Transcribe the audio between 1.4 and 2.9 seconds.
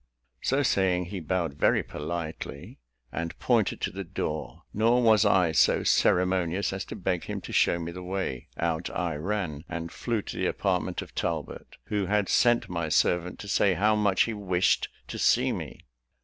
very politely,